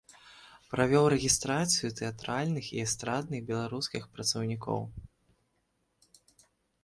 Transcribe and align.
Правёў 0.73 1.03
рэгістрацыю 1.13 1.89
тэатральных 1.99 2.65
і 2.77 2.81
эстрадных 2.85 3.39
беларускіх 3.51 4.03
працаўнікоў. 4.15 4.87